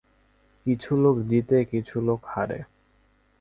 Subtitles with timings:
[0.65, 2.59] কিছু লোক জিতে, কিছু লোক হারে।